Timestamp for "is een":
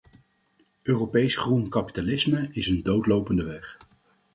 2.51-2.83